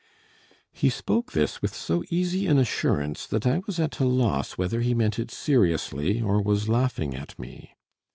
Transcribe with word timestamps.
He 0.71 0.89
spoke 0.89 1.33
this 1.33 1.61
with 1.61 1.75
so 1.75 2.03
easy 2.09 2.47
an 2.47 2.57
assurance 2.57 3.27
that 3.27 3.45
I 3.45 3.61
was 3.67 3.79
at 3.79 3.99
a 3.99 4.03
loss 4.03 4.53
whether 4.57 4.81
he 4.81 4.95
meant 4.95 5.19
it 5.19 5.29
seriously, 5.29 6.19
or 6.23 6.41
was 6.41 6.67
laughing 6.67 7.13
at 7.15 7.37
me. 7.37 7.75